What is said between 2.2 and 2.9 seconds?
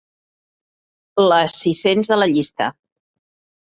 la llista.